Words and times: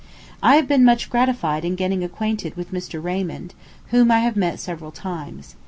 I 0.41 0.55
have 0.55 0.67
been 0.67 0.83
much 0.83 1.11
gratified 1.11 1.63
in 1.63 1.75
getting 1.75 2.03
acquainted 2.03 2.57
with 2.57 2.71
Mr. 2.73 2.99
Raymond, 3.03 3.53
whom 3.89 4.09
I 4.09 4.21
have 4.21 4.35
met 4.35 4.59
several 4.59 4.89
times. 4.91 5.53